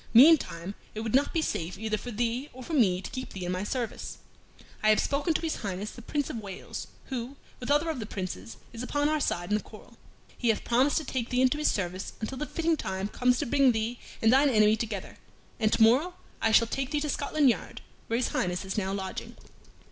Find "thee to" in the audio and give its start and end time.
16.89-17.07